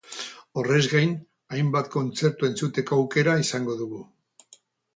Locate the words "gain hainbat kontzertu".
0.93-2.49